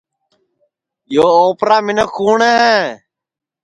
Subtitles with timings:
[1.13, 2.59] یو اوپرا منکھ کُوٹؔ ہے